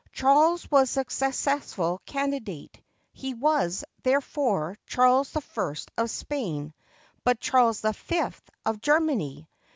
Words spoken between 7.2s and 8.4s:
but Charles V